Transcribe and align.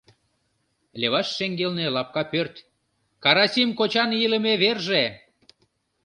Леваш 0.99 1.27
шеҥгелне 1.37 1.85
лапка 1.95 2.23
пӧрт— 2.31 2.55
Карасим 3.23 3.69
кочан 3.79 4.09
илыме 4.25 4.53
верже. 4.61 5.03